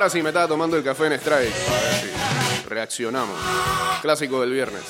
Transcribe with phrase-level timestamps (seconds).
[0.00, 1.52] Ahora sí me estaba tomando el café en Strike.
[2.66, 3.38] Reaccionamos.
[4.00, 4.80] Clásico del viernes.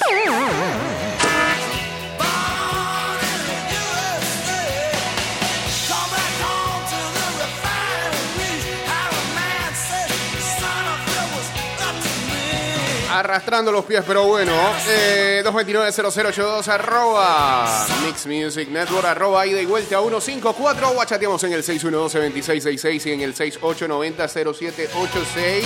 [13.20, 14.54] Arrastrando los pies, pero bueno.
[14.88, 21.62] Eh, 229-0082 arroba Mix Music Network arroba ida y vuelta 154 o chateamos en el
[21.62, 25.64] 612-2666 y en el 6890-0786.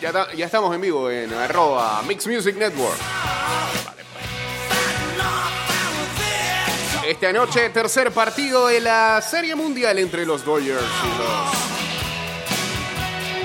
[0.00, 3.13] Ya, ya estamos en vivo en arroba Mix Music Network.
[7.24, 11.08] Esta noche, tercer partido de la Serie Mundial entre los Dodgers y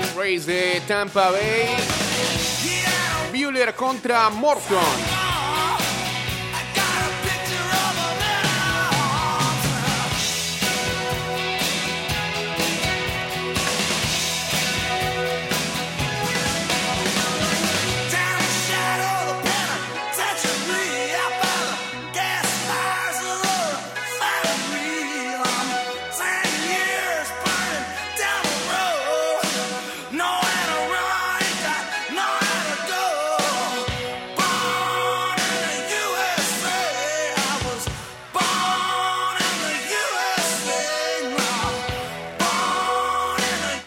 [0.04, 1.66] los Rays de Tampa Bay.
[3.32, 5.09] Buehler contra Morton.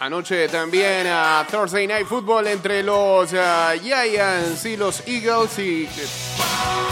[0.03, 5.58] Anoche también a Thursday Night Football entre los ah, Giants y los Eagles.
[5.59, 6.08] Y eh,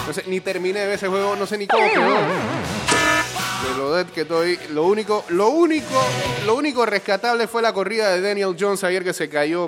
[0.08, 2.06] no sé, ni terminé de ver ese juego, no sé ni cómo quedó.
[2.06, 4.58] De lo dead que estoy.
[4.70, 6.02] Lo único, lo único,
[6.46, 9.66] lo único rescatable fue la corrida de Daniel Jones ayer que se cayó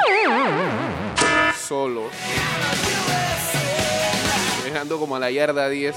[1.59, 2.03] solo.
[4.63, 5.93] Dejando como a la yarda 10.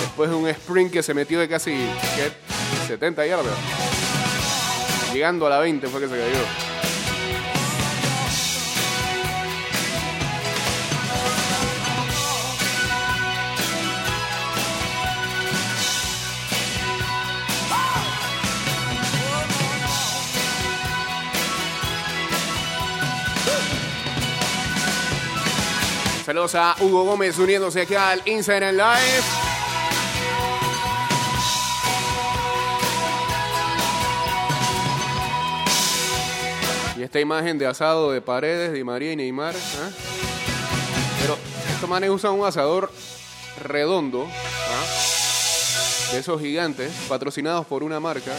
[0.00, 1.76] Después de un sprint que se metió de casi
[2.16, 2.32] ¿qué?
[2.88, 3.87] 70 yardas.
[5.12, 6.68] Llegando a la 20 fue que se cayó.
[26.28, 29.47] Saludos a Hugo Gómez uniéndose aquí al Instagram Live.
[37.08, 39.54] Esta imagen de asado de paredes de María y Neymar.
[39.54, 39.90] ¿ah?
[41.22, 41.38] Pero
[41.72, 42.92] estos manes usan un asador
[43.62, 44.26] redondo.
[44.26, 46.12] ¿ah?
[46.12, 48.32] De esos gigantes, patrocinados por una marca.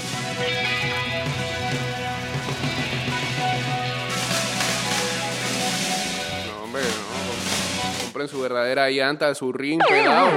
[6.45, 8.03] No, hombre, no.
[8.03, 10.29] Compren su verdadera llanta, su ring pelado.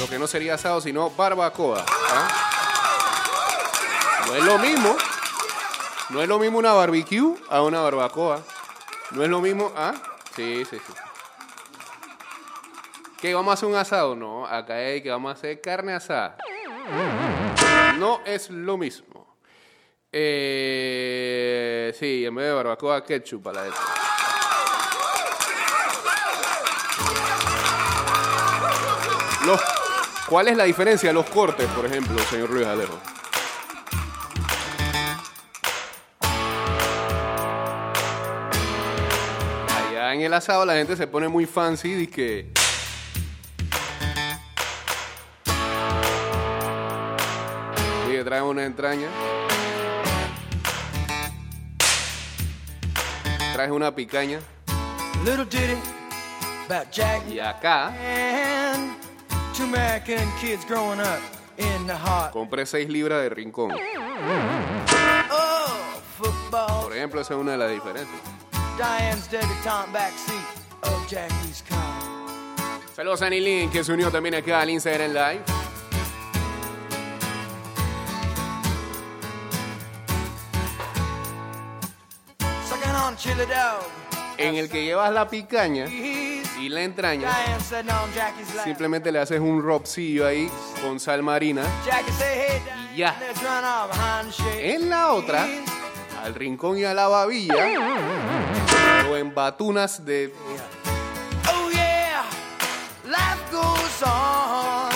[0.00, 1.86] Lo que no sería asado, sino barbacoa.
[1.88, 2.55] ¿ah?
[4.26, 4.96] No es lo mismo.
[6.10, 8.42] No es lo mismo una barbecue a una barbacoa.
[9.12, 9.72] No es lo mismo.
[9.76, 9.94] ¿Ah?
[10.34, 10.92] Sí, sí, sí.
[13.20, 14.14] ¿Qué vamos a hacer un asado?
[14.14, 16.36] No, acá hay que vamos a hacer carne asada.
[17.98, 19.38] No es lo mismo.
[20.12, 23.74] Eh, sí, en vez de barbacoa, ketchup a la vez.
[29.44, 29.60] Los,
[30.28, 32.98] ¿Cuál es la diferencia de los cortes, por ejemplo, señor Luis Alejo?
[40.16, 42.50] En el asado la gente se pone muy fancy y que...
[48.08, 49.08] Y que traen una entraña.
[53.52, 54.40] Traes una picaña.
[57.28, 57.92] Y acá
[62.32, 63.72] compré 6 libras de rincón.
[65.30, 66.82] Oh.
[66.82, 68.35] Por ejemplo, esa es una de las diferencias.
[68.76, 70.44] Diane's debutante backseat
[70.82, 72.06] of Jackie's car.
[72.94, 75.42] Saludos a Nilin que se unió también acá al Instagram Live.
[84.38, 87.30] En el que llevas la picaña y la entraña,
[88.62, 90.50] simplemente le haces un robcillo ahí
[90.82, 91.62] con sal marina.
[92.94, 93.16] Y ya.
[94.58, 95.46] En la otra,
[96.22, 97.54] al rincón y a la babilla,
[99.10, 100.32] o en batunas de...
[101.48, 102.24] Oh yeah,
[103.04, 104.92] life goes on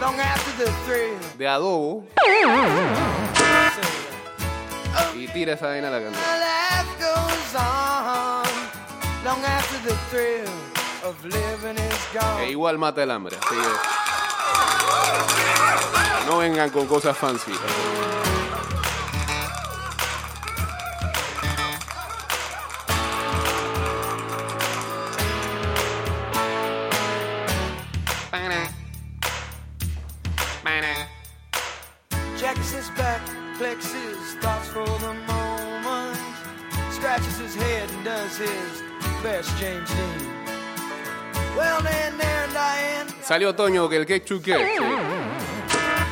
[0.00, 1.18] long after the thrill.
[1.38, 2.04] de adobo
[5.14, 6.22] y tira esa vaina a la candela.
[6.38, 8.46] Life goes on
[9.24, 10.48] long after the thrill
[11.04, 12.48] of living is E gone.
[12.50, 13.36] igual mata el hambre.
[13.36, 13.62] así que
[16.30, 17.52] no vengan con cosas fancy.
[32.66, 33.20] Sits back,
[33.56, 36.18] collects his thoughts for the moment,
[36.90, 38.82] scratches his head and does his
[39.22, 40.28] best James Dean.
[41.56, 43.06] Well then, there, Diane.
[43.22, 44.56] Salió Toño que el ketchup que.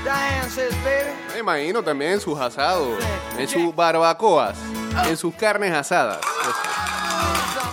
[0.05, 1.11] Diane says, baby.
[1.33, 3.03] Me imagino también en sus asados,
[3.37, 4.57] en sus barbacoas,
[5.09, 6.21] en sus carnes asadas.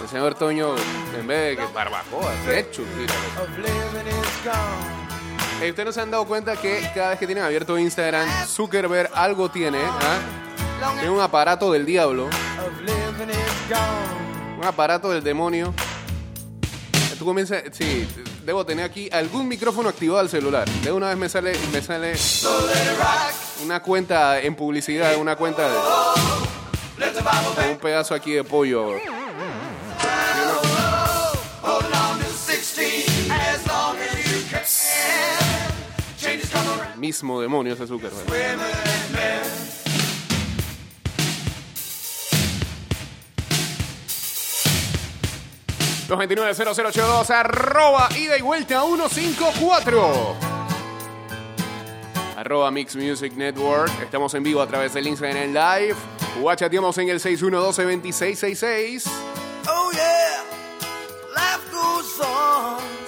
[0.02, 0.76] El señor Toño,
[1.20, 2.88] en vez de que barbacoa, ketchup.
[5.70, 9.50] Ustedes no se han dado cuenta que cada vez que tienen abierto Instagram, Zuckerberg algo
[9.52, 10.20] tiene, ¿ah?
[10.96, 12.28] Tiene un aparato del diablo,
[14.58, 15.74] un aparato del demonio.
[17.20, 18.08] Tú comienzas, sí,
[18.44, 20.68] debo tener aquí algún micrófono activado al celular.
[20.84, 22.16] De una vez me sale, me sale
[23.64, 25.76] una cuenta en publicidad, una cuenta de
[27.72, 28.96] un pedazo aquí de pollo.
[37.02, 38.28] mismo demonio ese Zuckerberg.
[46.08, 50.36] Los arroba ida y vuelta 154
[52.38, 53.92] arroba Mix Music Network.
[54.02, 55.96] Estamos en vivo a través del Instagram Live.
[56.40, 59.31] Guachateamos en el 612 2666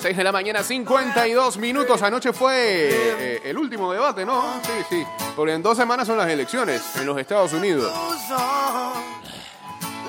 [0.04, 2.02] 6 de la mañana, 52 minutos.
[2.02, 4.60] Anoche fue eh, el último debate, ¿no?
[4.62, 5.06] Sí, sí.
[5.34, 7.90] Porque en dos semanas son las elecciones en los Estados Unidos.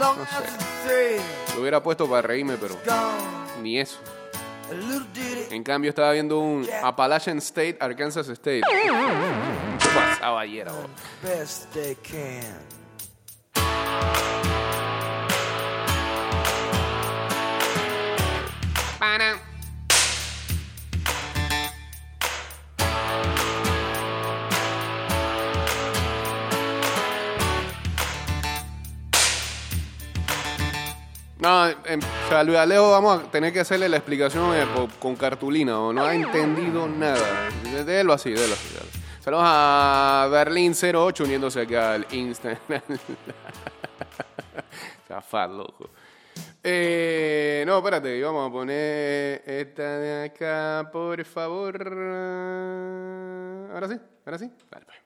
[0.00, 1.22] The thrill
[1.54, 2.76] Lo hubiera puesto para reírme, pero
[3.62, 4.00] ni eso.
[5.52, 8.62] En cambio, estaba viendo un Appalachian State, Arkansas State.
[9.94, 10.66] Pasaba ayer,
[11.72, 11.94] they
[31.94, 36.04] en, Alejo vamos a tener que hacerle la explicación eh, po- con cartulina o no
[36.04, 37.48] ha entendido nada.
[37.84, 38.68] Déjelo así, déjelo así.
[39.20, 42.82] Saludos a Berlín08 uniéndose acá al Instagram.
[45.08, 45.90] Zafar, loco.
[46.62, 51.76] Eh, no, espérate, vamos a poner esta de acá, por favor.
[53.72, 54.50] Ahora sí, ahora sí.
[54.70, 54.98] Vale, pues.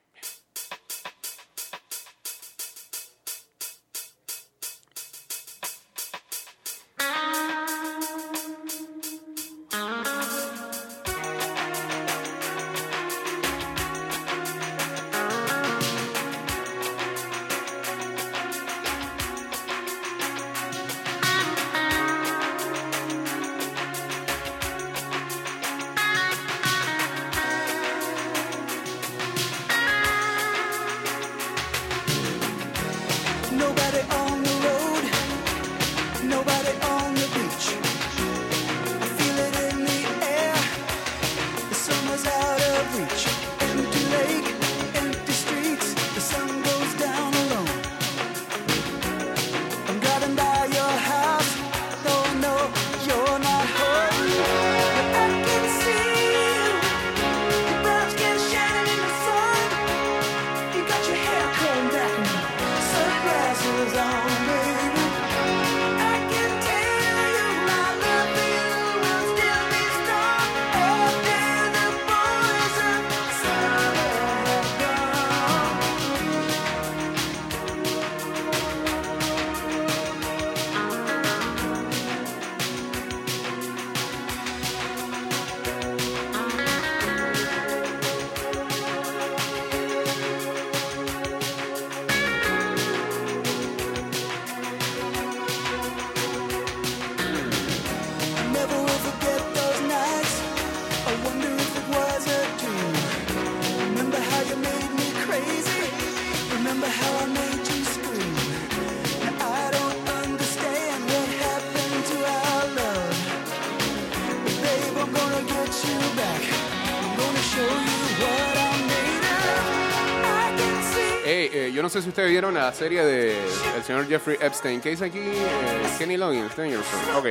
[121.89, 123.35] No sé si ustedes vieron la serie de
[123.75, 124.79] el señor Jeffrey Epstein.
[124.79, 125.17] ¿Qué dice aquí?
[125.17, 126.99] Eh, Kenny Loggins, Dangerson.
[127.15, 127.29] Ok.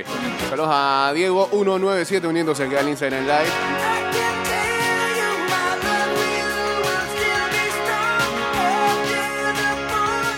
[0.51, 3.51] Saludos a Diego197 uniéndose aquí al Instagram Live.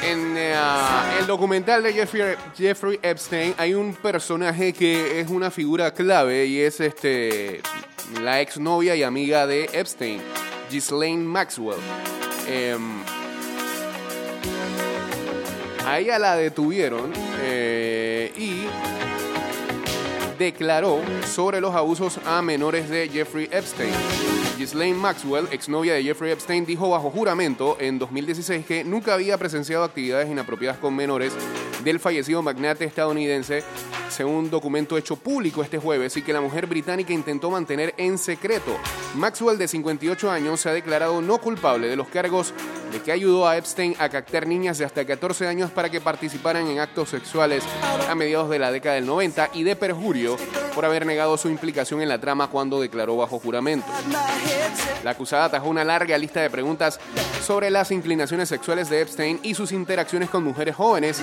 [0.02, 0.54] Eh,
[1.20, 6.60] el documental de Jeffrey, Jeffrey Epstein hay un personaje que es una figura clave y
[6.60, 7.62] es este
[8.20, 10.20] la exnovia y amiga de Epstein,
[10.70, 11.80] Ghislaine Maxwell.
[12.46, 13.02] Em,
[15.90, 19.09] a la detuvieron eh, y
[20.40, 23.92] declaró sobre los abusos a menores de Jeffrey Epstein.
[24.56, 29.84] Ghislaine Maxwell, exnovia de Jeffrey Epstein, dijo bajo juramento en 2016 que nunca había presenciado
[29.84, 31.34] actividades inapropiadas con menores
[31.84, 33.62] del fallecido magnate estadounidense,
[34.08, 38.16] según un documento hecho público este jueves, y que la mujer británica intentó mantener en
[38.16, 38.76] secreto.
[39.16, 42.54] Maxwell, de 58 años, se ha declarado no culpable de los cargos
[42.92, 46.66] de que ayudó a Epstein a captar niñas de hasta 14 años para que participaran
[46.66, 47.64] en actos sexuales
[48.08, 50.29] a mediados de la década del 90 y de perjurio
[50.74, 53.86] por haber negado su implicación en la trama cuando declaró bajo juramento.
[55.04, 57.00] La acusada atajó una larga lista de preguntas
[57.42, 61.22] sobre las inclinaciones sexuales de Epstein y sus interacciones con mujeres jóvenes,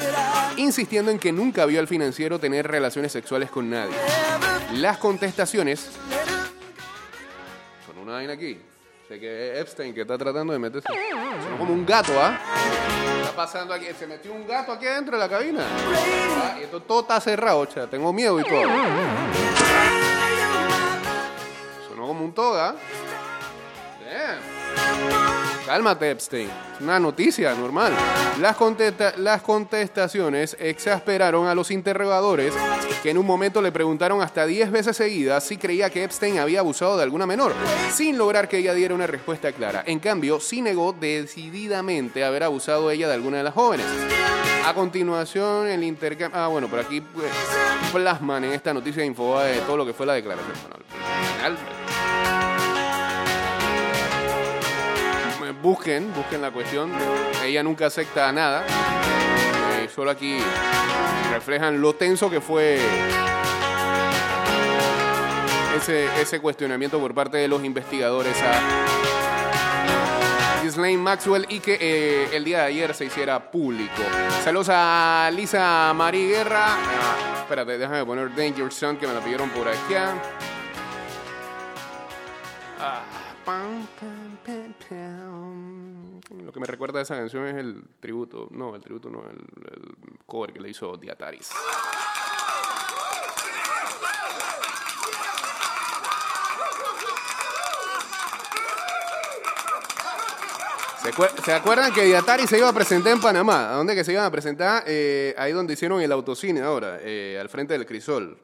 [0.57, 3.95] insistiendo en que nunca vio al financiero tener relaciones sexuales con nadie.
[4.73, 5.89] Las contestaciones...
[7.85, 8.59] Son una vaina aquí.
[9.07, 10.87] Sé que Epstein que está tratando de meterse.
[11.43, 12.37] Sonó como un gato, ¿ah?
[13.37, 13.85] Pasando aquí.
[13.97, 15.61] Se metió un gato aquí adentro de la cabina.
[15.63, 18.63] Ah, Y esto todo está cerrado, o tengo miedo y todo.
[21.87, 22.75] Sonó como un toga.
[25.67, 26.49] Cálmate, Epstein.
[26.75, 27.91] Es una noticia normal.
[28.39, 32.53] Las, contesta- las contestaciones exasperaron a los interrogadores
[33.03, 36.61] que en un momento le preguntaron hasta 10 veces seguidas si creía que Epstein había
[36.61, 37.51] abusado de alguna menor,
[37.93, 39.83] sin lograr que ella diera una respuesta clara.
[39.85, 43.85] En cambio, sí negó decididamente haber abusado ella de alguna de las jóvenes.
[44.65, 46.39] A continuación, el intercambio...
[46.39, 47.27] Ah, bueno, por aquí pues,
[47.91, 50.53] plasman en esta noticia de Infobae todo lo que fue la declaración.
[50.61, 50.85] Bueno,
[51.43, 52.06] al final,
[55.61, 56.91] busquen, busquen la cuestión.
[57.43, 58.65] Ella nunca acepta nada.
[59.79, 60.37] Eh, solo aquí
[61.31, 62.79] reflejan lo tenso que fue
[66.19, 68.59] ese, cuestionamiento por parte de los investigadores a
[70.63, 74.01] Ghislaine Maxwell y que eh, el día de ayer se hiciera público.
[74.43, 76.65] Saludos a Lisa Marie Guerra.
[76.67, 79.93] Ah, espérate, déjame poner Danger Zone que me la pidieron por aquí.
[82.79, 83.01] Ah,
[86.43, 88.47] Lo que me recuerda a esa canción es el tributo.
[88.51, 91.49] No, el tributo no, el, cover que le hizo Diataris.
[101.03, 103.71] ¿Se, acuer- se acuerdan que Diatari se iba a presentar en Panamá?
[103.71, 104.83] ¿A dónde que se iban a presentar?
[104.87, 108.37] Eh, ahí donde hicieron el autocine ahora, eh, al frente del Crisol.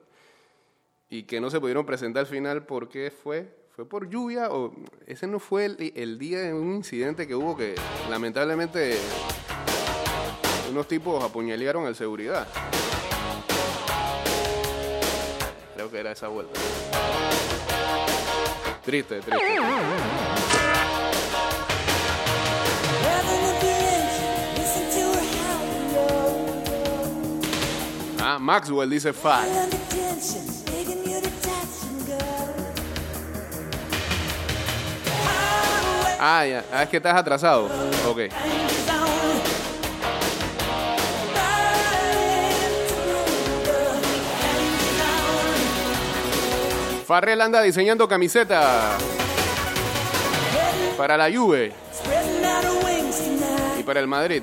[1.10, 4.71] Y que no se pudieron presentar al final porque fue, fue por lluvia o
[5.07, 7.73] ese no fue el, día de un incidente que hubo que
[8.07, 8.99] lamentablemente
[10.69, 12.47] unos tipos apuñalearon al seguridad.
[15.73, 16.59] Creo que era esa vuelta.
[18.85, 19.57] Triste, triste.
[28.19, 29.47] Ah, Maxwell dice fat.
[36.25, 36.63] Ah, ya.
[36.71, 37.65] Ah, es que estás atrasado.
[38.07, 38.31] Ok.
[47.05, 48.97] Farrell anda diseñando camiseta
[50.97, 51.73] para la Juve
[53.77, 54.41] y para el Madrid.